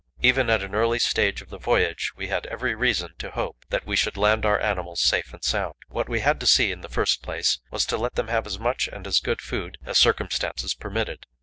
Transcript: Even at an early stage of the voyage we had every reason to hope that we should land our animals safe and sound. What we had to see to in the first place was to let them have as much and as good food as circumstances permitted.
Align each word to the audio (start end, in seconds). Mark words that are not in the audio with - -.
Even 0.23 0.49
at 0.49 0.63
an 0.63 0.73
early 0.73 0.97
stage 0.97 1.43
of 1.43 1.49
the 1.49 1.59
voyage 1.59 2.11
we 2.17 2.25
had 2.27 2.47
every 2.47 2.73
reason 2.73 3.13
to 3.19 3.29
hope 3.29 3.57
that 3.69 3.85
we 3.85 3.95
should 3.95 4.17
land 4.17 4.47
our 4.47 4.59
animals 4.59 4.99
safe 4.99 5.31
and 5.31 5.43
sound. 5.43 5.75
What 5.89 6.09
we 6.09 6.21
had 6.21 6.39
to 6.39 6.47
see 6.47 6.65
to 6.69 6.73
in 6.73 6.81
the 6.81 6.89
first 6.89 7.21
place 7.21 7.59
was 7.69 7.85
to 7.85 7.97
let 7.97 8.15
them 8.15 8.27
have 8.27 8.47
as 8.47 8.57
much 8.57 8.87
and 8.87 9.05
as 9.05 9.19
good 9.19 9.41
food 9.41 9.77
as 9.85 9.99
circumstances 9.99 10.73
permitted. 10.73 11.27